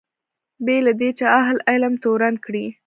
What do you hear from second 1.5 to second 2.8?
علم تورن کړي.